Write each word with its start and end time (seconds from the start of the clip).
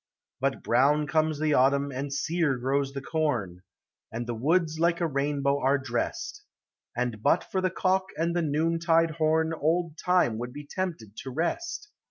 But 0.39 0.63
brown 0.63 1.05
comes 1.05 1.37
the 1.37 1.53
autumn, 1.53 1.91
and 1.91 2.11
sear 2.11 2.57
grows 2.57 2.91
the 2.93 3.03
corn. 3.03 3.61
And 4.11 4.25
the 4.25 4.33
woods 4.33 4.79
like 4.79 4.99
a 4.99 5.05
rainbow 5.05 5.59
are 5.61 5.77
dressed, 5.77 6.43
And 6.97 7.21
but 7.21 7.43
for 7.43 7.61
the 7.61 7.69
cock 7.69 8.05
and 8.17 8.35
the 8.35 8.41
noontide 8.41 9.11
horn 9.11 9.53
Old 9.53 9.99
Time 10.03 10.39
would 10.39 10.53
be 10.53 10.65
tempted 10.65 11.15
to 11.17 11.29
rest. 11.29 11.91